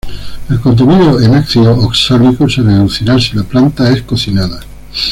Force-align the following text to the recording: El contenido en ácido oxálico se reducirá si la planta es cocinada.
El 0.49 0.59
contenido 0.59 1.21
en 1.21 1.35
ácido 1.35 1.77
oxálico 1.77 2.49
se 2.49 2.63
reducirá 2.63 3.19
si 3.19 3.35
la 3.37 3.43
planta 3.43 3.87
es 3.91 4.01
cocinada. 4.01 4.59